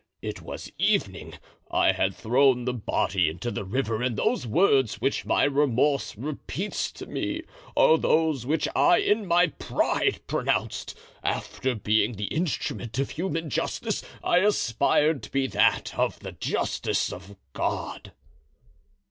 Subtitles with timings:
[0.23, 1.35] It was evening;
[1.69, 6.91] I had thrown the body into the river and those words which my remorse repeats
[6.93, 7.43] to me
[7.77, 10.97] are those which I in my pride pronounced.
[11.23, 17.13] After being the instrument of human justice I aspired to be that of the justice
[17.13, 18.11] of God."